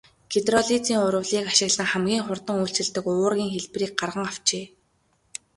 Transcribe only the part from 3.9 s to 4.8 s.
гарган авчээ.